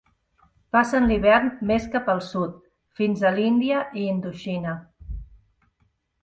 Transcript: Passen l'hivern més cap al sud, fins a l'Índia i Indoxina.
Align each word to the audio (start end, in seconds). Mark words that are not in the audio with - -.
Passen 0.75 1.03
l'hivern 1.09 1.51
més 1.71 1.85
cap 1.95 2.09
al 2.13 2.21
sud, 2.29 2.55
fins 3.01 3.21
a 3.23 3.33
l'Índia 3.37 3.83
i 4.05 4.07
Indoxina. 4.15 4.75